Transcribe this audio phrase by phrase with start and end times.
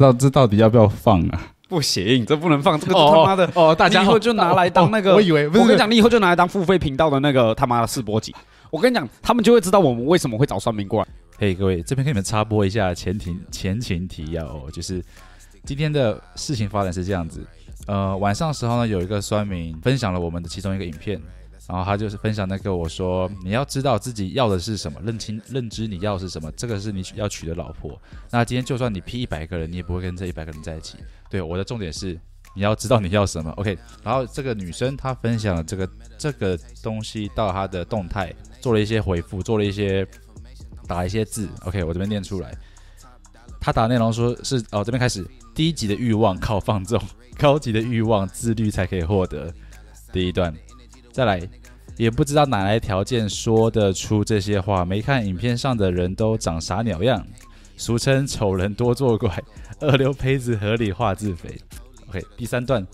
[0.00, 1.52] 知道这到底要不要放啊？
[1.68, 5.14] 不行，这不能放，这个他妈的哦，大家以后就拿来当那个。
[5.14, 8.34] 我以为，我跟你讲，你以后就拿来当付费频道的那个他妈的试播集。
[8.70, 11.08] 我跟你讲，他们就会知道我们为什么会找算命过来。
[11.38, 15.04] 嘿，各位，这边给你们插播一下前情前情提要哦，就是
[15.64, 17.46] 今天的事情发展是这样子。
[17.86, 21.20] 呃，晚上的时候呢，有一个酸民分享了我们的其中一个影片，
[21.70, 27.96] 然后他就是分享那个我说，你要知道自己要的是什么，认清认知你要的是什么，这个是你要娶的老婆。
[28.28, 30.96] 那今天就算你劈一百个人，你也不会跟这一百个人在一起。
[31.30, 32.18] 对，我的重点是
[32.56, 33.52] 你要知道你要什么。
[33.52, 35.88] OK，然后这个女生她分享了这个
[36.18, 40.04] 这个东西到她的动态，做了一些回复，做了一些
[40.88, 41.48] 打一些字。
[41.66, 42.52] OK，我这边念出来，
[43.60, 47.00] 她打内容说是哦，这边开始，低级的欲望靠放纵，
[47.38, 49.54] 高级的欲望自律才可以获得。
[50.12, 50.52] 第一段，
[51.12, 51.40] 再来，
[52.00, 57.22] 也不知道哪来条件说得出这些话，没看影片上的人都长啥鸟样，
[57.76, 59.30] 俗称丑人多作怪。
[59.80, 61.60] 二流胚子合理化自肥。
[62.08, 62.86] OK，第三段，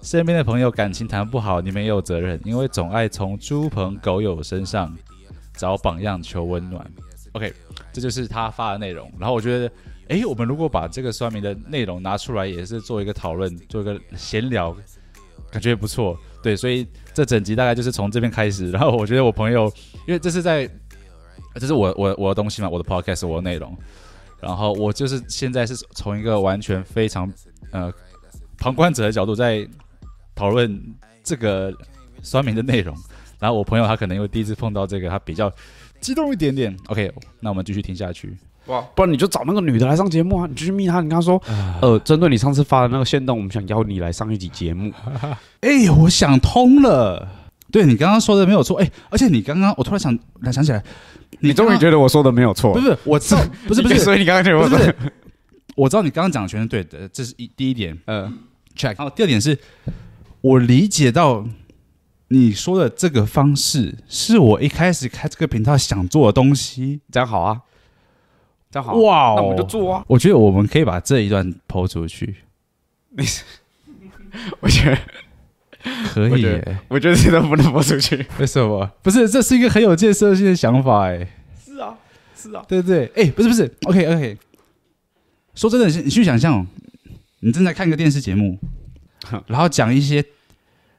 [0.00, 4.96] 身边的朋友感情谈不好，你们也有责任，因为总爱从猪朋狗友身上
[5.54, 6.88] 找榜样求温暖。
[7.32, 7.52] OK，
[7.92, 9.10] 这就是他发的内容。
[9.18, 9.72] 然后我觉得，
[10.06, 14.72] 诶，我们如果把这个酸民的内容拿出来，也是做一个讨论，做一个闲聊，
[15.50, 16.16] 感觉不错。
[16.40, 18.70] 对，所以这整集大概就是从这边开始。
[18.72, 19.72] 然后我觉得我朋友，
[20.06, 20.68] 因为这是在，
[21.54, 23.76] 这是我我我的东西嘛，我的 podcast，我的内容。
[24.40, 27.32] 然后我就是现在是从一个完全非常
[27.70, 27.92] 呃
[28.58, 29.64] 旁观者的角度在
[30.34, 30.82] 讨论
[31.22, 31.72] 这个
[32.22, 32.96] 酸民的内容，
[33.38, 35.52] 然后我朋友他可能因为第一次碰到这个，他比较
[36.00, 36.76] 激动一点点。
[36.88, 38.36] OK，那我们继续听下去。
[38.66, 41.40] 哇，不然你就找那个女的来上节目啊，你就去密她，你跟她说，
[41.80, 44.92] 呃，针对你上次发的那个线动，我们想邀你来上一集节目。
[45.60, 47.28] 哎，我想通了，
[47.70, 48.78] 对你刚刚说的没有错。
[48.80, 50.16] 哎，而且你刚刚我突然想
[50.52, 50.82] 想起来。
[51.40, 52.72] 你终于觉得我说的没有错？
[52.74, 54.94] 不是，我知道，不 是不是， 所以你刚刚觉得我说的，
[55.74, 58.30] 我知道你刚刚讲的全是对的，这是一第一点，呃
[58.76, 58.94] ，check。
[58.96, 59.58] 然后第二点是，
[60.40, 61.44] 我理解到
[62.28, 67.62] 你说的这个方式是我一开始开这个频道想做的东西，这样好啊，
[68.72, 70.02] 这样好，哇，那我们就做啊。
[70.08, 72.34] 我觉得我们可以把这一段抛出去，
[73.10, 73.24] 你，
[74.58, 74.98] 我觉得。
[76.14, 78.24] 可以耶，我觉得这都不能播出去。
[78.38, 78.88] 为什么？
[79.02, 81.26] 不是，这是一个很有建设性的想法，哎。
[81.66, 81.98] 是啊，
[82.36, 84.38] 是啊，对对对，哎，不是不是，OK OK。
[85.56, 86.64] 说真的，你去想象，
[87.40, 88.56] 你正在看一个电视节目，
[89.48, 90.24] 然后讲一些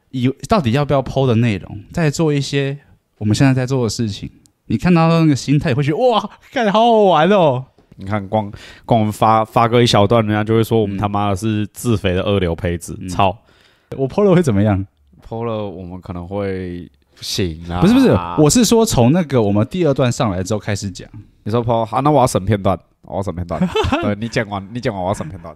[0.10, 2.78] 以到底要不要 PO 的内容，再做一些
[3.20, 4.30] 我们现在在做的事情，
[4.68, 7.66] 你看到那个心态，会觉得哇，看好好玩哦。
[7.96, 8.52] 你看，光
[8.86, 13.38] 光我们发发个一小段，人家就会说我们他妈的是自肥的二流胚子，嗯、操！
[13.96, 14.84] 我 PO 了会怎么样
[15.28, 17.80] ？PO 了我们可能会不行啊！
[17.80, 21.08] 不是不是，我是说从那个我们第二段上来之后开始讲。
[21.44, 22.80] 你说 PO 好，那我要审片段，
[23.14, 23.62] 我要审片段。
[24.02, 25.56] 对，你讲完，你讲完我要审片段。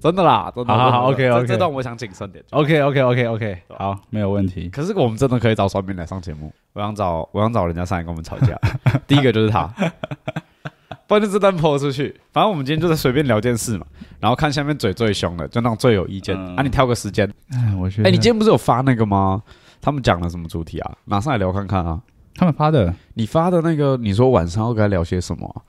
[0.00, 0.74] 真的啦，真的。
[0.74, 2.44] 好好 OK OK，这段我想谨慎点。
[2.50, 4.68] OK OK OK OK，好，没有问题。
[4.68, 6.52] 可是我们真的可以找双面来上节目。
[6.72, 8.58] 我想找，我想找人家上来跟我们吵架。
[9.06, 9.72] 第一个就是他。
[11.06, 13.86] 不然就这段抛出去，反正我们今天就是随便聊件事嘛，
[14.18, 16.34] 然后看下面嘴最凶的，就那种最有意见。
[16.34, 17.30] 嗯、啊，你挑个时间。
[17.50, 18.08] 哎，我觉得。
[18.08, 19.42] 哎，你今天不是有发那个吗？
[19.82, 20.92] 他们讲了什么主题啊？
[21.04, 22.00] 马上来聊看看啊。
[22.34, 25.60] 他们发的，你发的那个，你说晚上要该聊些什么、啊？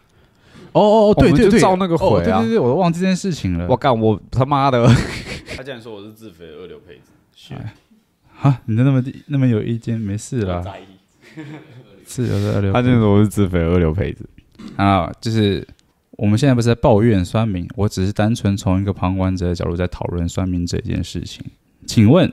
[0.74, 2.42] 哦哦哦，对对对，照那个毁啊、哦。
[2.42, 3.68] 对对对，我都忘记这件事情了。
[3.68, 4.86] 我干，我他妈的！
[5.56, 7.12] 他竟然说我是自肥二流胚子。
[7.36, 7.54] 是
[8.42, 10.64] 啊，你都那么那么有意见，没事啦。
[12.08, 12.24] 是
[12.56, 12.74] 二流。
[12.74, 14.28] 他竟然说我是自肥二流胚子。
[14.76, 15.66] 啊，就是
[16.12, 21.44] 我们现在不是在抱怨酸民，我只是单纯从一个旁观者的角度在讨论酸民这件事情。
[21.86, 22.32] 请问，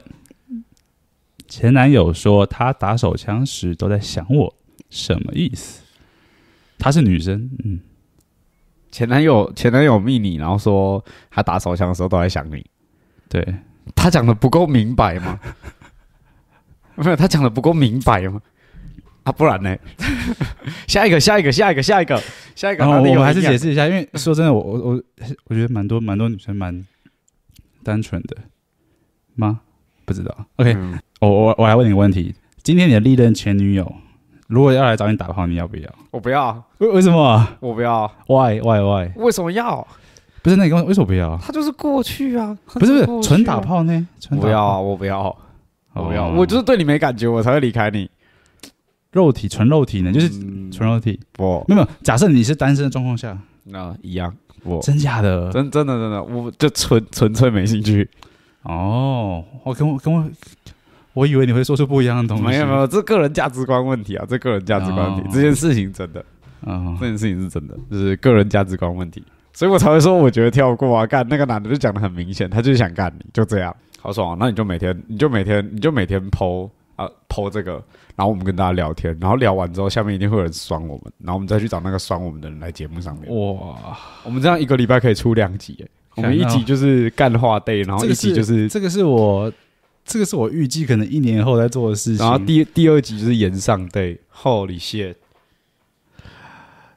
[1.49, 4.55] 前男友说他打手枪时都在想我，
[4.89, 5.83] 什么意思？
[6.79, 7.81] 她是女生，嗯，
[8.91, 12.65] 前男友前男友密你，然后说他打手枪的时候都在想你，
[13.29, 13.55] 对，
[13.95, 15.39] 他讲的不够明白吗？
[16.97, 18.41] 没有，他讲的不够明白吗？
[19.23, 19.77] 啊，不然呢？
[20.89, 22.23] 下一个，下一个，下一个，下一个，
[22.55, 22.85] 下一个。
[22.85, 25.03] 然后我们还是解释一下，因为说真的，我我我
[25.45, 26.87] 我觉得蛮多蛮多女生蛮
[27.83, 28.37] 单纯的
[29.35, 29.61] 吗？
[30.05, 30.47] 不知道。
[30.57, 33.95] OK，嗯，我我我来问你个问题：今天你的历任前女友
[34.51, 35.89] 如果要来找你打炮，你要不要？
[36.11, 36.63] 我不要。
[36.79, 37.47] 为为什么？
[37.61, 38.11] 我不要。
[38.27, 39.13] Why Why Why？
[39.15, 39.87] 为什么要？
[40.43, 41.39] 不是那个为什么不要？
[41.41, 42.59] 他就是过去啊。
[42.75, 44.09] 不是不是纯打炮呢？
[44.41, 44.79] 不要啊！
[44.81, 45.37] 我不要。
[45.95, 46.27] 我不要。
[46.29, 48.11] 我就是对你没感觉，我才会离开你。
[49.13, 50.29] 肉体纯肉体呢，就是
[50.71, 51.21] 纯肉体。
[51.33, 51.87] 不，没有。
[52.03, 54.35] 假设你是单身的状况下，那一样。
[54.63, 55.51] 不，真假的？
[55.53, 58.09] 真真的真的，我就纯纯粹没兴趣。
[58.63, 60.29] 哦，我跟我跟我，
[61.21, 62.45] 我以为你会说出不一样的东西。
[62.45, 65.29] 没有没有，这个人价值观问题啊，这个人价值观问题。
[65.31, 66.25] 这件事情真的，
[66.65, 69.23] 啊，这件事情是真的，就是个人价值观问题。
[69.53, 71.07] 所以我才会说我觉得跳过啊。
[71.07, 74.37] 干那个男的就讲的很明显，他就是想干你，就这样，好爽啊！
[74.41, 77.73] 那你就每天，你就每天，你就每天 po 啊 po 这个，
[78.17, 83.29] 然后我们跟大家聊天，然后聊完之后，下面一定会有人酸我们，然后我们再去找那个酸我们的人来节目上面。
[83.29, 83.77] 哇，
[84.25, 89.53] 我们这样一个礼拜可以出两集耶，我们一集就是干话 day，然后一集就是这个是我。
[90.05, 92.27] 这个是我预计可能一年后在做的事情。
[92.27, 95.15] 然后第第二集就是延上对，Holy shit！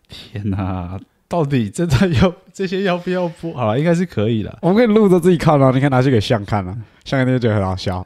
[0.09, 3.53] 天哪，到底真的要这些要不要播？
[3.53, 4.59] 好了，应该是可以的。
[4.61, 8.05] 我们可以录着自己看啊，你看拿去给象看啊，象肯定觉得很好笑。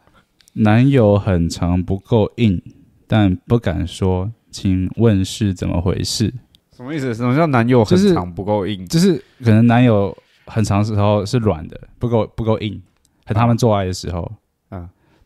[0.53, 2.61] 男友很长不够硬，
[3.07, 6.33] 但不敢说，请问是怎么回事？
[6.75, 7.13] 什么意思？
[7.13, 8.85] 什么叫男友很长不够硬？
[8.87, 10.15] 就是、就是、可能男友
[10.45, 12.81] 很长时候是软的，不够不够硬，
[13.25, 14.31] 和他们做爱的时候。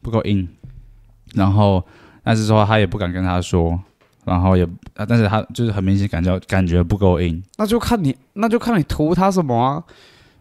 [0.02, 0.48] 不够硬，
[1.34, 1.84] 然后
[2.24, 3.80] 但是说他也不敢跟他说，
[4.26, 9.84] 然后也，但是他就是很明显感觉感觉不够硬，那就看你，那就看你图他什么啊？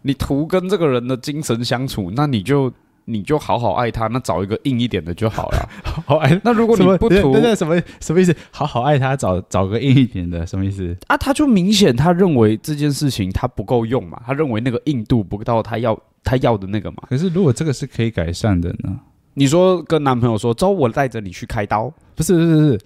[0.03, 2.73] 你图跟这个人的精神相处，那你就
[3.05, 5.69] 你就好好爱他，那找一个硬一点的就好了。
[6.07, 8.35] 好爱，那如果你不图，那什么什么意思？
[8.51, 10.97] 好好爱他，找找个硬一点的，什么意思？
[11.07, 17.03] 啊，他就明显他认为这件事情他不够用嘛，他认为那个硬度不到他要他要的那个嘛。
[17.09, 18.99] 可是如果这个是可以改善的呢？
[19.35, 21.93] 你说跟男朋友说，走，我带着你去开刀。
[22.15, 22.81] 不是，不是，不是，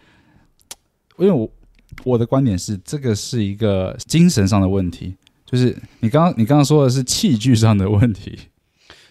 [1.19, 1.49] 因为我
[2.05, 5.15] 我的观点是，这个是一个精神上的问题，
[5.47, 8.39] 就是你刚刚你刚刚说的是器具上的问题，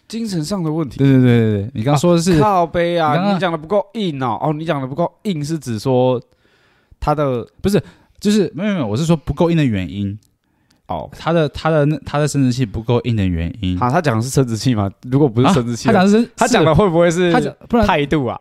[0.07, 0.97] 精神上的问题。
[0.97, 4.37] 对对对对对，你刚刚说的是、啊、靠背啊，你讲的不够硬哦。
[4.41, 6.21] 哦，你讲的不够硬是指说
[6.99, 7.81] 他的不是，
[8.19, 10.17] 就是没有没有，我是说不够硬的原因。
[10.87, 14.91] 哦，他的他的那他的生殖器不够硬的原因，好，他讲的是生殖器吗？
[15.03, 18.39] 如果不是生殖器，他讲的是他讲的会不会是他讲不然态度啊？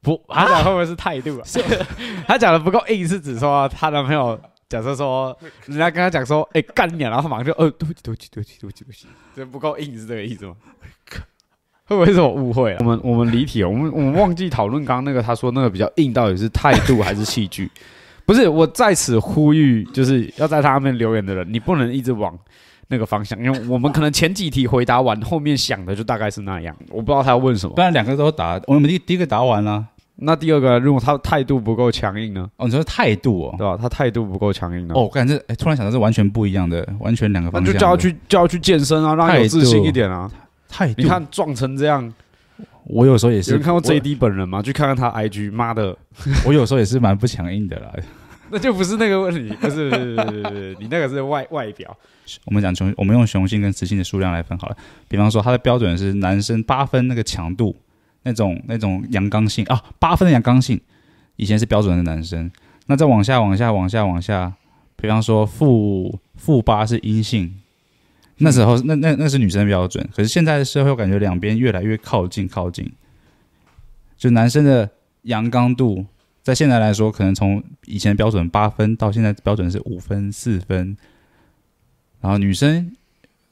[0.00, 1.44] 不，他讲会不会是态度啊？
[2.28, 4.38] 他讲的不够硬是指说他男朋友
[4.68, 5.36] 假设说
[5.66, 10.54] 人家跟他讲说哎干你，然后他马上就呃对不起对不起对不起对不起对不起，这不够硬是这个意思吗？
[11.86, 12.78] 会不会是我误会啊？
[12.80, 17.70] 我们我们离题了，我们我们忘记讨论刚刚那个他说那个比较硬到底是态度还是器具？
[18.26, 22.36] 不是，我在此呼吁，就是要在他那边留言的人，你不能一直往
[22.88, 26.74] 那个方向，因为我们可能前几题回答完，后面想的就大概是那样。
[26.90, 27.74] 我不知道他要问什么。
[27.74, 29.84] 不然两个都答，我们第第一个答完了，
[30.16, 32.48] 那第二个如果他态度不够强硬呢？
[32.56, 33.78] 哦，你说态度哦，对吧？
[33.80, 34.94] 他态度不够强硬呢？
[34.94, 37.66] 哦，我感觉哎，突然想到是完全不一样的，完全两个方向。
[37.66, 40.30] 那就叫他去叫他去健身啊，让他有自信一点啊。
[40.68, 42.12] 态度，你看撞成这样，
[42.84, 43.52] 我有时候也是。
[43.52, 44.60] 有人看过 JD 本人吗？
[44.62, 45.96] 去看看他 IG，妈的，
[46.46, 47.92] 我有时候也是蛮不强硬的啦。
[48.50, 49.90] 那就不是那个问题，不是，
[50.78, 51.96] 你那个是外外表。
[52.44, 54.76] 我们讲雄，我们用雄性跟雌性的数量来分好了。
[55.08, 57.74] 比方说，它的标准是男生八分那个强度，
[58.22, 60.78] 那种那种阳刚性啊，八分的阳刚性，
[61.36, 62.50] 以前是标准的男生。
[62.86, 64.52] 那再往下，往下，往下，往下，
[64.96, 67.54] 比方说负负八是阴性，
[68.38, 70.06] 那时候那那那是女生的标准。
[70.14, 72.90] 可是现在的社会，我感觉两边越来越靠近，靠近，
[74.16, 74.88] 就男生的
[75.22, 76.06] 阳刚度。
[76.42, 80.94] 在现在来说，可能从以前标准八分到现在标准是五分、四分，
[82.20, 82.92] 然后女生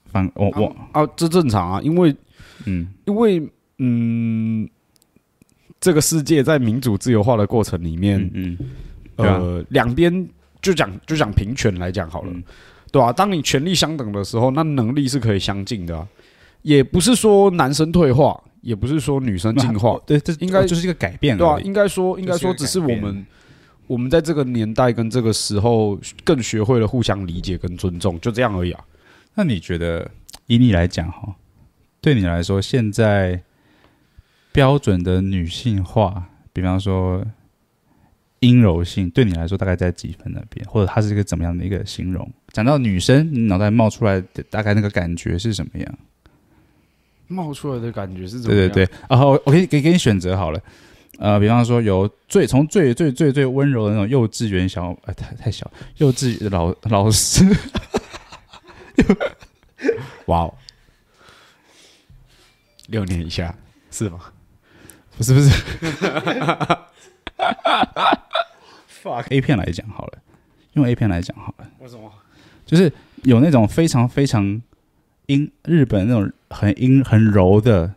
[0.05, 2.15] 反我我啊，啊，这正常啊，因为
[2.67, 3.43] 嗯，因为
[3.79, 4.69] 嗯，
[5.81, 8.59] 这个世界在民主自由化的过程里面，嗯，
[9.17, 10.29] 嗯呃，两边
[10.61, 12.45] 就讲就讲平权来讲好了，嗯、
[12.93, 13.13] 对吧、啊？
[13.13, 16.07] 当你权力相等的时候，那能力是可以相近的、啊，
[16.63, 18.41] 也不是说男生退化。
[18.63, 23.27] 也不是说女生进化，对，这应该就是一个改变，对啊，应该说，应该说，只是我们，
[23.89, 28.85] 我们在这个年代跟这个时候更学会了互相理解跟尊重，就这样而已啊。
[29.35, 30.09] 那你觉得，
[30.47, 31.35] 以你来讲哈，
[32.01, 33.43] 对你来说，现在
[34.53, 37.21] 标准的女性化，比方说
[38.43, 42.29] 阴柔性，对你来说大概在几分那边，或者它是一个怎么样的一个形容？
[42.53, 45.99] 讲到女生，你脑袋冒出来的大概那个感觉是什么样？
[47.29, 48.69] 冒出来的感觉是怎么样？
[48.69, 50.61] 对对对，然后我可以给给你选择好了，
[51.19, 57.45] 呃，比方说有最从最最最最温柔的那种幼稚园小，哎、呃，太太小，幼稚园老老师，
[60.27, 60.55] 哇哦，
[62.89, 63.55] 六年以下
[63.91, 64.19] 是吗？
[65.17, 65.49] 不是不是
[69.03, 70.19] ，fuck A 片来讲好了，
[70.75, 72.11] 用 A 片来讲好了，为什么？
[72.65, 72.93] 就是
[73.25, 74.63] 有那种非常非常。
[75.27, 77.91] 阴日本那种很阴很柔的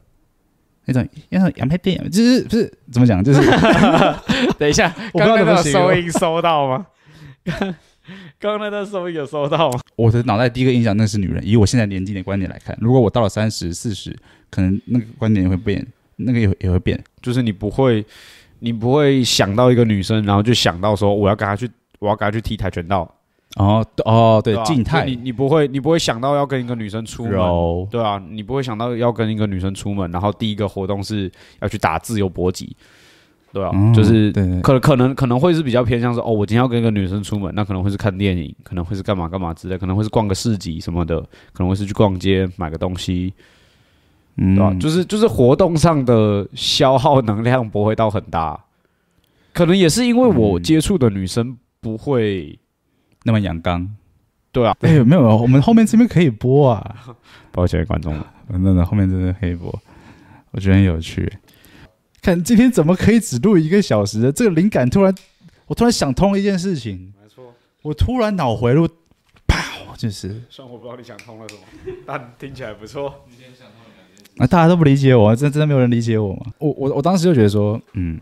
[0.86, 3.22] 那种，那种洋片电影，就是不是怎么讲？
[3.22, 3.42] 就是
[4.60, 6.86] 等一下，刚刚那个收音收到吗？
[8.40, 9.80] 刚刚那段收音有收到吗？
[9.96, 14.16] 我的脑袋第一个印象那是女人，以我现在年纪的观点来看，如果我到了三十四十，
[14.52, 15.86] 可能那个观点也会变，
[16.18, 18.06] 那个也也会变，就是你不会，
[18.60, 21.70] 你不会想到一个女生，然后就想到说我要跟她去，
[22.00, 23.10] 我要跟她去踢跆拳道。
[23.58, 25.06] 哦哦，对，静态。
[25.06, 31.32] 你你不会你不会想到要跟一个女生出门，柔，对啊，你不会想到要跟一个女生出门，然后第一个活动是
[31.62, 32.76] 要去打自由搏击，
[33.54, 34.30] 对啊，嗯就是
[34.62, 41.22] 可可能可能会是比较偏向是哦，我今天要跟一个女生出门，那可能会是看电影，可能会是干嘛干嘛之类，可能会是逛个市集什么的，
[41.54, 43.34] 可能会是去逛街买个东西，
[44.38, 48.66] 嗯对吧、就是就是活动上的消耗能量不会到很大，
[49.54, 52.60] 可能也是因为我嗯接触的女生不会，
[53.24, 53.96] 那么阳刚。
[54.52, 57.16] 对啊，哎、没有，我们后面这边可以播啊。
[57.52, 58.14] 抱歉观众
[58.48, 59.74] 们，真的，后面真的可以播，
[60.52, 61.32] 我觉得很有趣。
[62.22, 64.32] 看今天怎么可以只录一个小时的？
[64.32, 65.14] 这个灵感突然，
[65.68, 67.14] 我突然想通了一件事情。
[67.22, 68.88] 没错，我突然脑回路，
[69.48, 69.58] 啪，
[69.98, 71.62] 就是虽然我不知道你想通了什么，
[72.06, 73.26] 但听起来不错。
[74.38, 76.46] 啊，大家都不理解我，真真的没有人理解我吗？
[76.60, 78.20] 我我我当时就觉得说，嗯，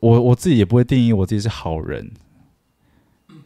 [0.00, 2.10] 我我自己也不会定义我自己是好人，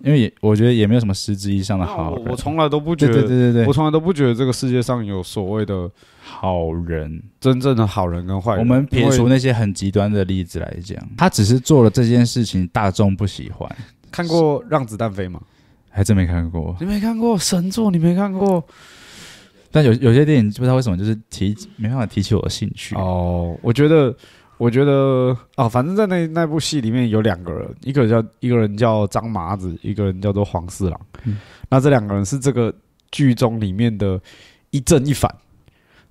[0.02, 2.25] 因为也我觉得也没有什么实质意义上的好人。
[2.25, 5.90] 我我从来都不觉得，对对对对，我从来都不觉得这个世界上有所谓的
[6.23, 7.23] 好人。
[7.40, 8.61] 真正的好人跟坏人。
[8.61, 13.68] 我们撇除那些很极端的例子来讲，他只是做了这件事情，大众不喜欢。
[14.12, 15.40] 看过《让子弹飞》吗？
[15.90, 18.64] 还真没看过，你没看过神作，你没看过
[19.75, 22.95] 但有有些电影不知道为什么就是提没办法提起我的兴趣。
[22.95, 23.59] 哦。
[23.61, 24.14] 我觉得，
[24.57, 31.00] 我觉得哦，反正在那那部戏里面有两个人，一个人叫一个人叫张麻子，一个人叫做黄四郎。
[31.25, 31.38] 嗯
[31.69, 32.73] 那这两个人是这个
[33.11, 34.21] 剧中里面的
[34.71, 35.28] 一正一反。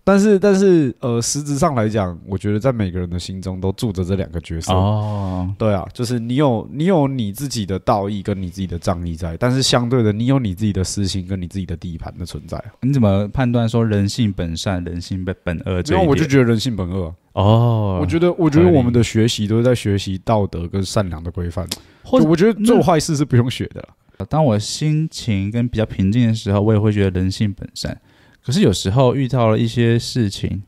[0.05, 4.73] 但是，但是，呃，实质上来讲，我觉得在每个人的心中都住着这两个角色。
[4.73, 12.61] 哦，对啊，就是你有你有你自己的道义跟你自己的仗义在，但是相对的，你有你自己的私心跟你自己的地盘的存在。
[12.81, 15.97] 你怎么判断说人性本善，人性本本恶这一点？
[15.97, 17.15] 然后我就觉得人性本恶、啊。
[17.33, 21.65] 哦，我觉得，我觉得我们的学习都是在学习道德跟善良的规范。
[22.11, 23.87] 我觉得做坏事是不用学的。
[24.29, 27.97] 当我心情跟比较平静的时候，我也会觉得人性本善。
[28.45, 30.63] 可是有时候遇到了一些事情，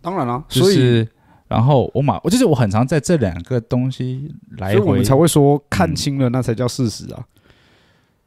[0.00, 1.08] 当然啦，所以就是
[1.48, 7.24] 然后我马我就是我很常在这两个东西来回所以我们才会说看清了那才叫事实啊，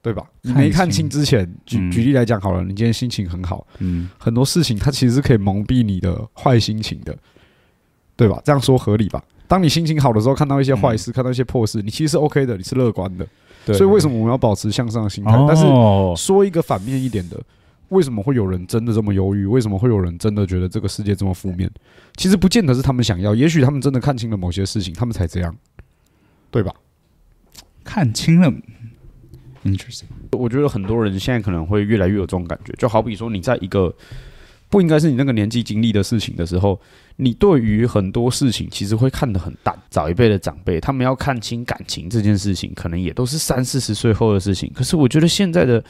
[0.02, 0.26] 对吧？
[0.42, 7.16] 你没看清之前，举嗯举例来讲好了，你今天心情很好，嗯很多事情它其实是可以蒙蔽你的坏心情的，
[8.16, 8.42] 对吧？
[8.44, 9.24] 这样说合理吧？
[9.48, 13.28] 当你心情好的时候，看到一些坏事，看到一些破事，你其实是 OK 的，你是乐观的。
[13.66, 15.36] 对，所以为什么我们要保持向上的心态？
[15.36, 15.64] 哦但是
[16.16, 17.40] 说一个反面一点的，
[17.92, 19.46] 为什么会有人真的这么忧郁？
[19.46, 21.70] 为什么会有人真的觉得这个世界这么负面？
[22.16, 25.56] 其实不见得是他们想要，也许他们真的看清了某些事情，他们才这样，
[26.50, 26.74] 对吧？
[27.84, 28.50] 看清了
[29.64, 33.94] ，interesting，我觉得很多人现在可能会越来越有这种感觉，就好比说你在一个
[34.70, 36.80] 不应该是你那个年纪经历的事情的时候，
[37.18, 39.78] 你对于很多事情其实会看得很淡。
[39.90, 44.72] 早一辈的长辈，他们要看清感情这件事情，可能也都是三四十岁后的事情。
[44.74, 45.84] 可是我觉得现在的，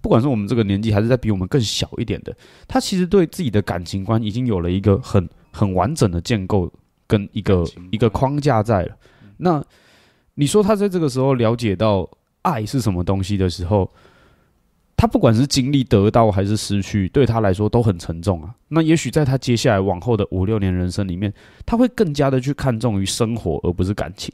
[0.00, 2.36] 不管是我们这个年纪，还是在比我们更小一点的，
[2.66, 6.72] 他其实对自己的感情观已经有了一个很很完整的建构
[7.06, 8.96] 跟一个一个框架在了。
[9.38, 9.64] 那
[10.34, 12.08] 你说他在这个时候了解到
[12.42, 13.90] 爱是什么东西的时候，
[14.96, 18.54] 他不管是经历得到还是失去，对他来说都很沉重啊。
[18.68, 21.32] 那也许在他接下来往后的五六年人生里面，
[21.66, 24.32] 他会更加的去看重于生活，而不是感情。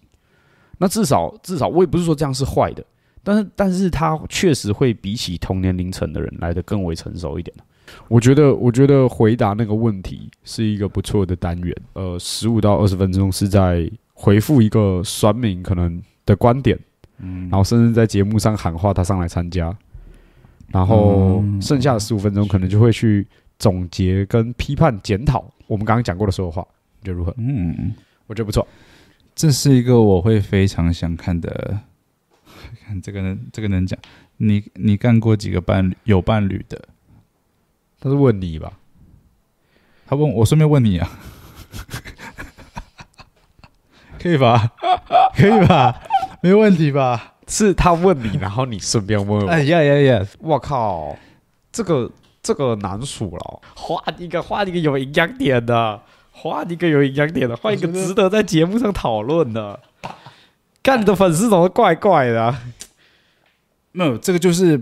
[0.78, 2.84] 那至少至少，我也不是说这样是坏的，
[3.24, 7.56] 但是但是他确实会比起同年龄层的人来的更为成熟一点。
[8.08, 11.74] 我觉得，我觉得回答那个问题是一个不错的单元。
[11.94, 16.78] 呃，十五到二十分钟是在回复一个酸民可能的观点，
[17.18, 19.74] 嗯然后甚至在节目上喊话他上来参加，
[20.68, 23.26] 然后嗯剩下的十五分钟可能就会去
[23.58, 26.66] 总结跟批判检讨我们刚刚讲过的所有话，
[27.00, 27.34] 你觉得如何？
[27.36, 27.94] 嗯，
[28.26, 28.66] 我觉得不错。
[29.34, 31.78] 这是一个我会非常想看的。
[32.86, 33.98] 看 这个能，这个能讲。
[34.38, 36.80] 你你干过几个伴侣有伴侣的？
[38.00, 38.72] 他是问你吧？
[40.06, 41.08] 他问我，顺便问你啊，
[44.20, 44.72] 可以吧？
[45.36, 46.02] 可以吧？
[46.42, 47.34] 没问题吧？
[47.46, 49.48] 是他问你，然后你顺便问我。
[49.48, 50.26] 哎呀呀呀！
[50.40, 51.16] 我靠，
[51.70, 52.10] 这个
[52.42, 53.62] 这个难数了。
[53.74, 56.02] 换一个，换一个有营养点的，
[56.32, 59.80] 换一个有营养点的，换一个值得在节目上讨论的。
[60.84, 62.62] 看你的粉丝总是怪怪的、啊。
[63.90, 64.80] 没有，这个就是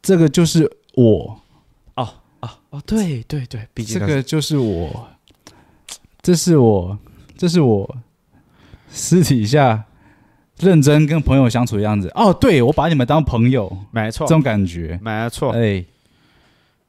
[0.00, 1.40] 这个就是我，
[1.96, 2.08] 哦
[2.40, 5.08] 哦哦，对对对，毕竟这个就是我，
[6.22, 6.96] 这是我，
[7.36, 7.96] 这是我
[8.88, 9.84] 私底下
[10.58, 12.08] 认真跟朋友相处的样子。
[12.14, 15.00] 哦，对，我把你们当朋友，没错这，种感觉。
[15.02, 15.84] 没错，哎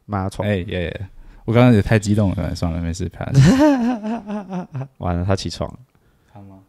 [0.06, 0.46] 没错。
[0.46, 1.10] 哎耶！
[1.46, 3.34] 我刚刚也太激动了，算了，没事，pass。
[5.00, 5.80] 完了，他起床了，
[6.32, 6.60] 他吗？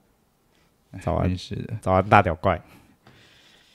[1.03, 1.75] 早安是的。
[1.81, 2.61] 早安大屌怪。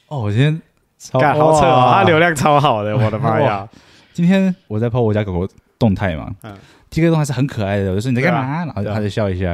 [0.08, 0.62] 哦，我今天
[0.98, 3.68] 超干好扯哦，他流量超好的， 我的妈呀！
[4.14, 5.48] 今天我在 po 我家狗狗
[5.80, 6.56] 动态嘛，嗯。
[6.90, 8.40] 第一个动态是很可爱的，我就说你在干嘛？
[8.40, 9.46] 啊然后他就笑一下，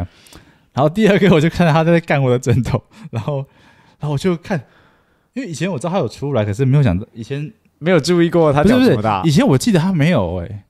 [0.74, 3.38] 然后第二个我就看到他在干我的枕头， 然后
[4.00, 4.62] 然后我就看，
[5.34, 10.63] 因为以前我知道他有出来，可是没有想到以前没有注意过他不是不是脚这么大以，前我记得他没有哎、欸，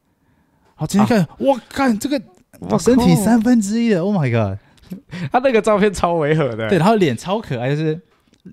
[0.76, 2.22] 好今天看，哇，看这个
[2.60, 4.58] 我身体三分之一的，Oh my god！
[5.32, 8.00] 他那个照片超违和的，对，，然后脸超可爱，就是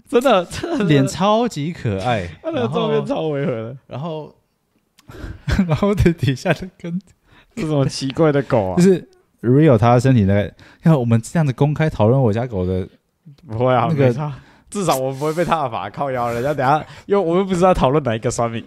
[0.08, 4.34] 真的，真的脸超级可爱，他那个照片超违和的，然后
[5.66, 7.00] 然后 的底下的跟
[7.56, 8.76] 这种奇怪的狗啊？
[8.76, 9.08] 就，是
[9.42, 12.86] real 他身体的，看我们这样子公开讨论我家狗的，
[13.46, 14.32] 不会啊，那个
[14.70, 18.62] 至少我们不会被挞伐靠腰，人家等下，因为我们不知道讨论哪一个酸民，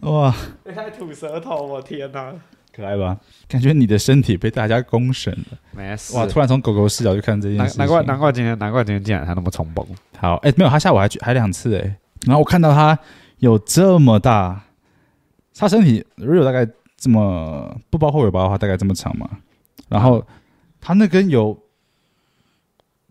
[0.00, 0.32] 哇，
[0.64, 2.32] 你还吐舌头，我天哪！
[2.78, 3.18] 可爱吧？
[3.48, 6.24] 感觉你的身体被大家公审了，没事，哇！
[6.26, 9.84] 突然从狗狗视角去看这件事情，难难怪难怪今天难怪今天竟然还那么冲崩，
[10.16, 12.96] 好，哎、没有，他下午还去还两次哎、然后我看到他
[13.38, 14.62] 有这么大，
[15.56, 16.64] 他身体 Rio 大概
[16.96, 19.28] 这么不包括尾巴的话，大概这么长嘛，
[19.88, 20.24] 然后
[20.80, 21.58] 他那根有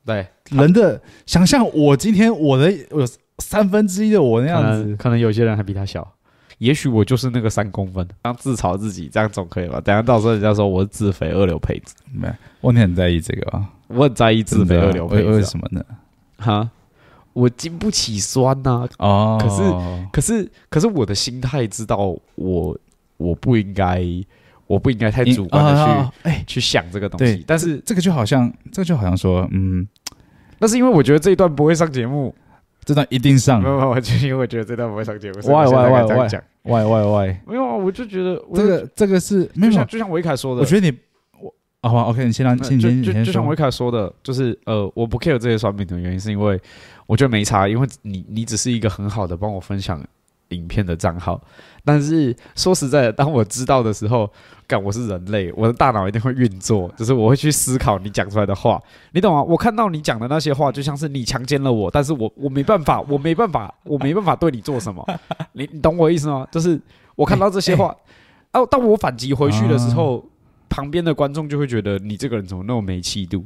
[0.06, 3.06] 对，人的想象，我今天我的有
[3.40, 6.10] 三分之一的我那样子，可能有些人还比他小，
[6.60, 9.80] 也许我就是那个三公分，这样自嘲自己，这样总可以吧？
[9.82, 12.28] 等下到时候人家说我是自肥二流配子，没，
[12.62, 15.84] 问题很在意这个啊，我很在意自肥二流胚为为什么呢？
[16.38, 16.70] 哈，
[17.34, 22.78] 我经不起酸呐、哦，可是可是可是我的心态知道我
[23.18, 24.04] 我不应该
[24.66, 29.88] 我不应该太主观的去、啊哎、去想这个东西，但是这个就好像，这个就好像说，嗯，
[30.60, 32.34] 那是因为我觉得这一段不会上节目，
[32.88, 33.62] 这段一定上。
[33.62, 36.41] 没有，没有，就因为我觉得这段不会上节目，所以喂喂喂才这样讲。
[36.63, 39.72] ，Y Y Y，没有啊，我就觉得这个这个是没有。
[39.74, 40.98] 就像，就像维凯说的，我觉得你
[41.41, 46.58] 我啊好，OK，你先让那先先就就就像维凯说的，就是呃，我不 care 这些商品的原因，是因为
[47.06, 50.01] 我觉得没差，因为你你只是一个很好的帮我分享
[50.50, 51.42] 影片的账号。
[51.86, 54.30] 但是说实在的，当我知道的时候，
[54.68, 58.81] 干我是人类，我的大脑一定会运作，就是我会去思考你讲出来的话，
[59.14, 59.42] 你懂吗？
[59.42, 65.05] 我看到你讲的那些话，就像是你强奸了我，但是我我没办法，我没办法，我没办法对你做什么，
[65.53, 66.46] 你你懂我意思吗？
[66.51, 66.77] 就是
[67.16, 67.96] 我看到这些话，
[68.51, 70.25] 哦、当我反击回去的时候，
[70.68, 73.46] 旁边的观众就会觉得你这个人怎么那么没气度？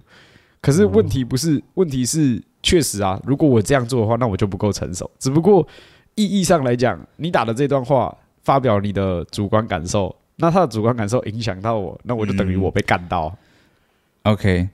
[0.62, 5.10] 可是问题不是，问题是确实啊，如果我这样做的话，那我就不够成熟。
[5.20, 5.68] 只不过
[6.16, 13.36] 意义上来讲，你打的这段话，发表你的主观感受，那他的主观感受影响到我，那我就等于我被干到。
[14.24, 14.70] OK，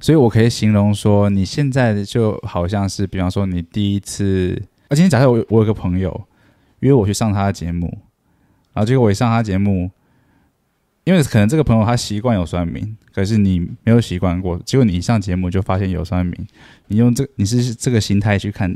[0.00, 6.26] 所以我可以形容说，你现在就好像是，比方说你第一次，啊，今天假设我我有个朋友
[6.80, 7.86] 约我去上他的节目，
[8.74, 9.90] 然后结果我一上他节目，
[11.04, 16.34] 因为可能这个朋友他习惯有酸民，可是你没有习惯过，结果你一上节目就发现有酸民，
[16.88, 18.74] 你用这你是这个心态去看，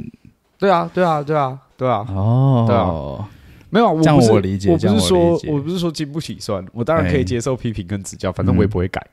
[0.58, 3.28] 对啊，对啊，对啊，对啊，哦，对啊。
[3.68, 7.24] 没有这样不是我理解我不是说我不是说经不起算，我当然可以哎。
[7.24, 9.04] 接受批评跟指教，反正我也嗯不会改。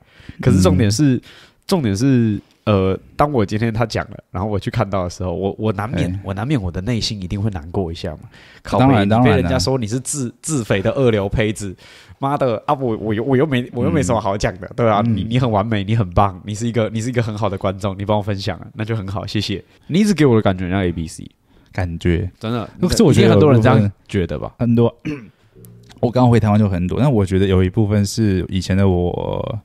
[0.42, 1.20] 可是重点是，
[1.66, 6.20] 重点是，呃，当我今天他讲了，然后我去看到的时候，我我难免哎。
[6.24, 8.20] 我难免我的内心一定会难过一下嘛。
[8.62, 11.76] 靠当然当然啊被人家说你是自自肥的二流胚子，
[12.20, 12.74] 妈的啊！
[12.76, 15.18] 我我又我又没我又没什么好讲的，对啊，嗯。
[15.18, 19.62] 你你很完美，你很棒，你是一个你是一个很好的观众，你帮我分享了，那就很好，谢谢。
[19.88, 21.30] 你一直给我的感觉像 A B C，
[21.74, 22.70] 感觉真的。
[22.80, 24.56] 可是我觉得很多人这样觉得吧？
[24.60, 24.96] 很多。
[26.00, 29.60] 我刚回台湾就很多，但我觉得有一部分是以前的我，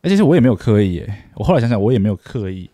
[0.00, 1.14] 而且是我也没有刻意耶。
[1.34, 2.70] 我后来想想，我也没有刻意，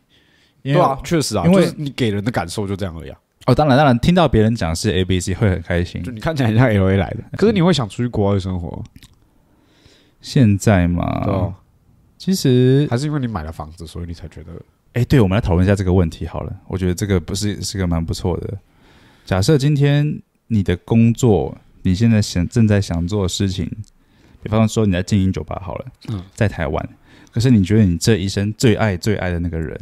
[0.63, 3.19] 因为对啊，确实啊，因为就是你给人的感受就这样而已啊。
[3.47, 6.13] 哦，当然当然，听到别人讲是 A B C 会很开心就。
[6.13, 8.85] 你看起来很像 L A 来的，可是你会想出去国外生活，
[10.21, 11.53] 现在嘛，对啊
[12.17, 14.53] 其实还是因为你买了房子，所以你才觉得
[14.95, 16.57] 哎，对，我们来讨论一下这个问题好了。
[16.67, 18.59] 我觉得这个不是是个蛮不错的。
[19.25, 23.71] 假设今天你的工作，你现在想正在想做的事情，
[24.43, 26.89] 比方说你在经营酒吧好了，嗯在台湾，
[27.31, 29.79] 可是你觉得你这一生最爱最爱的那个人，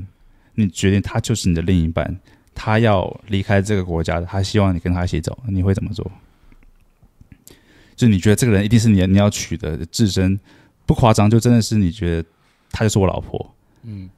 [0.55, 2.19] 你决定他就是你的另一半，
[2.55, 6.11] 他要离开这个国家的，他希望你跟他一起走，你会怎么做？
[7.95, 10.39] 就你觉得这个人一定是你你要娶的自身，
[10.85, 12.29] 不夸张，就真的是你觉得
[12.71, 13.55] 他就是我老婆。
[13.85, 14.11] 嗯，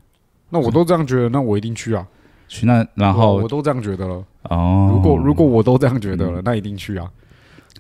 [0.51, 2.07] 那我都这样觉得，那我一定去啊。
[2.49, 4.25] 去那，然后我都这样觉得了。
[4.45, 7.11] 哦，如果如果我都这样觉得了，那一定去啊，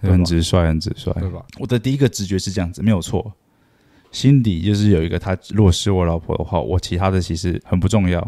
[0.02, 1.42] 很直率，很直率，对吧？
[1.58, 3.32] 我的第一个直觉是这样子，没有错。
[4.12, 8.26] 心底就是有一个他，如果是我老婆的话，我其他的其实很不重要，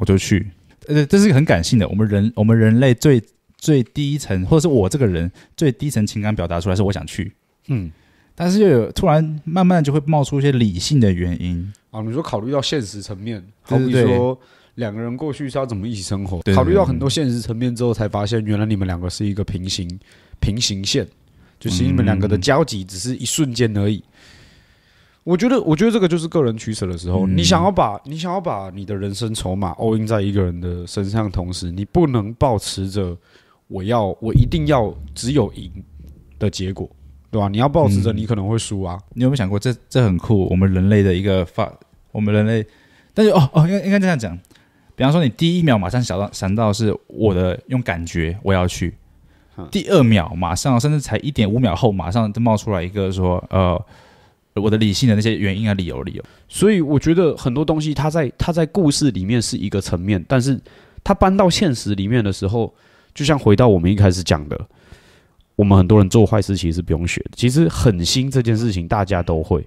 [0.00, 0.50] 我就去。
[0.88, 3.22] 呃，这是一个很感性的，我们人我们人类最
[3.56, 7.32] 最低层，或者是我这个人最低层情感表达出来是我想去，
[7.68, 7.90] 嗯，
[8.36, 11.72] 但是又有突然慢慢就会冒出一些理性的原因。
[11.90, 14.38] 啊，你说考虑到现实层面，好比说
[14.74, 16.40] 两个人过去是要怎么一起生活。
[16.42, 19.88] 对考虑到很多现实层面之后，才发现原来你们两个是一个平行
[20.38, 21.08] 平行线，
[21.58, 24.04] 就是你们两个的交集只是一瞬间而已。
[25.24, 27.26] 我觉得，我觉得这个就是个人取舍的时候。
[27.26, 33.16] 你想要把你想要把你的人生筹码 all in 在一个人的身上，同时你不能抱持着
[33.66, 35.72] 我要我一定要只有赢
[36.38, 36.88] 的结果。
[37.36, 37.48] 对吧？
[37.48, 39.12] 你要保持着，你可能会输啊、嗯。
[39.16, 40.48] 你有没有想过这，这这很酷？
[40.48, 41.70] 我们人类的一个发，
[42.10, 42.64] 我们人类，
[43.12, 44.34] 但是哦哦，应该应该这样讲。
[44.94, 48.94] 比方说，你第一秒马上想到想到是我的用感觉我要去，
[49.70, 53.78] 第二秒马上甚至才一点五秒后，马上就冒出来一个说呃，
[54.54, 56.24] 我的理性的那些原因啊、理由、理由。
[56.48, 60.58] 所以我觉得很多东西，它在它在故事里面是一个层面，但是
[61.04, 62.72] 它搬到现实里面的时候，
[63.14, 64.58] 就像回到我们一开始讲的。
[65.56, 67.30] 我们很多人做坏事其实是不用学的。
[67.34, 69.66] 其实狠心这件事情大家都会，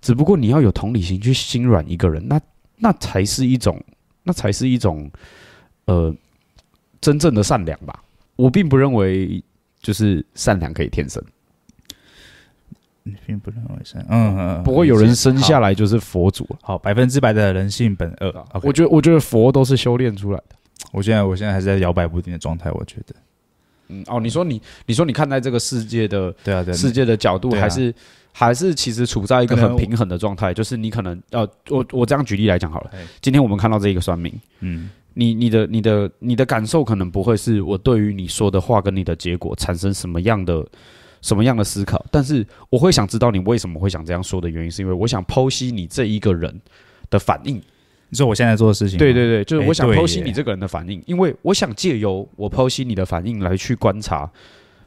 [0.00, 2.40] 只不过你要有同理心去心软一个人，那
[2.78, 3.80] 那才是一种，
[4.22, 5.10] 那才是一种，
[5.84, 6.14] 呃，
[7.00, 8.02] 真正的善良吧。
[8.34, 9.42] 我并不认为
[9.80, 11.22] 就是善良可以天生，
[13.02, 16.46] 你并不认为善，嗯嗯，不过有人生下来就是佛祖。
[16.62, 18.32] 好，百分之百的人性本恶。
[18.52, 20.56] Okay 我觉得，我觉得佛都是修炼出来的。
[20.92, 22.70] 我现在，我现在还是在摇摆不定的状态。
[22.72, 23.14] 我觉得。
[23.88, 27.94] 嗯哦，你说你，你说你看待这个世界的，对啊，对世界的角度，还是
[28.32, 32.90] 还是其实处在一个很平衡的状态，就是你可能呃我我这样举例来讲好了。
[33.20, 40.66] 今天我们看到这一个算命，嗯，你你的你的你的感受可能不会是我对于你说的话跟你的结果产生什么样的
[41.22, 46.60] 什么样的思考，但是我会想知道你为什么会想这样说的原因，是因为我想剖析你这一个人
[47.08, 47.62] 的反应。
[48.08, 54.30] 你说我现在做的事情，对对对，就是我想剖析你这个人的反应，因为我想借由我剖析你的反应来去观察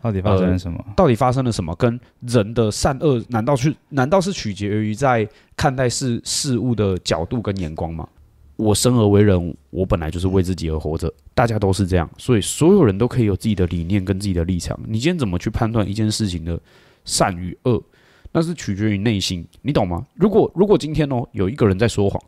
[0.01, 5.27] 到底发生了什么，到底发生了什么，跟人的善恶难道是难道是取决于在
[5.57, 8.07] 看待事事物的角度跟眼光吗？
[8.55, 14.79] 我生而为人，我本来就是为自己而活着，大家都是这样，所以所有人都可以有自己的理念跟自己的立场。
[14.87, 16.57] 你今天怎么去判断一件事情的
[17.03, 17.83] 善与恶，
[18.31, 20.05] 那是取决于内心，你懂吗？
[20.15, 22.21] 如果如果今天哦有一个人在说谎。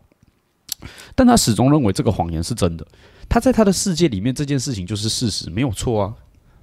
[1.16, 2.86] 但他始终认为这个谎言是真的，
[3.30, 6.14] 他在他的世界里面这件事情就是事实，没有错啊，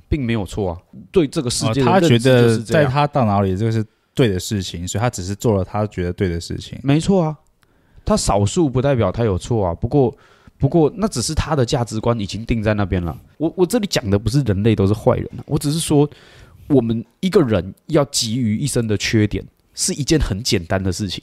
[0.09, 0.79] 并没有错啊。
[1.11, 6.79] 对这个世界，他觉得在他大脑里这个是对的事情，所以他只是做了他觉得对的事情。
[6.83, 7.37] 没错啊，
[8.05, 9.75] 他少数不代表他有错啊。
[9.75, 10.15] 不过，
[10.59, 13.17] 不过那只是他的价值观已经定在那边了。
[13.37, 16.09] 我我这里讲的不是人类都是坏人啊，我只是说
[16.67, 21.23] 我们一个人要集于一身的缺点是一件很简单的事情。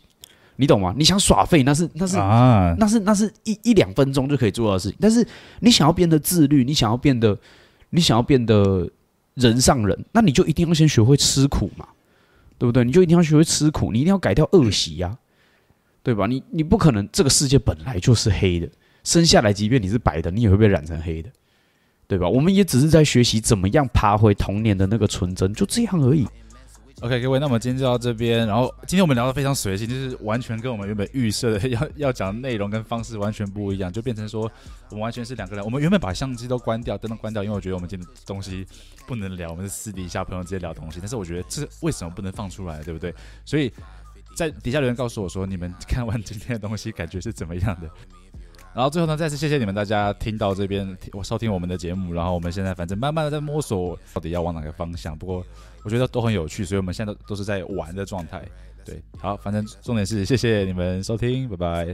[0.57, 0.93] 你懂吗？
[0.97, 4.97] 你想耍废，那是那是啊，那是那是一一两分钟就可以做到的事情。
[5.01, 5.25] 但是
[5.59, 7.37] 你想要变得自律，你想要变得，
[7.89, 8.89] 你想要变得
[9.33, 11.87] 人上人，那你就一定要先学会吃苦嘛，
[12.57, 12.83] 对不对？
[12.83, 15.17] 你就一定要学会吃苦，你一定要改掉恶习呀，
[16.01, 16.25] 对吧？
[16.27, 18.69] 你你不可能这个世界本来就是黑的，
[19.03, 21.29] 生下来即便你是白的，你也会被染成黑的，
[22.07, 22.29] 对吧？
[22.29, 26.25] 我们也只是在学习怎么样爬回童年的那个纯真，就这样而已。
[27.05, 28.47] OK，各位，那我们今天就到这边。
[28.47, 34.51] 然后今天我们聊得非常随性，就是完全跟我们原本预设的 要要讲的内容跟方式完全不一样，就变成说
[34.89, 35.63] 我们完全是两个人。
[35.63, 38.65] 我们原本把相机都关掉，灯都关掉，因为我觉得我们今天东西
[39.05, 40.97] 不能聊，我们是私底下朋友之间聊东西。
[40.99, 43.13] 但是我觉得这为什么不能放出来，对不对？
[43.45, 43.71] 所以
[44.35, 47.87] 在底下留言告诉我说，你们 看完今天的东西感觉是怎么样的？
[48.73, 52.15] 然后最后呢，再次谢谢你们大家听到这边，我收听我们的节目。
[52.15, 55.45] 然后我们现在反正慢慢的在摸索到底要往哪个方向，不过。
[55.85, 58.43] 我觉得都很有趣，所以我们现在都都是在玩的状态。
[58.83, 61.83] 对，好，反正重点是谢谢你们收听，拜拜。